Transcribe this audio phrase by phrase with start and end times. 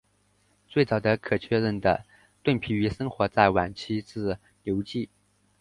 [0.67, 2.03] 最早的可确认的
[2.41, 5.07] 盾皮鱼生活在晚期志留纪。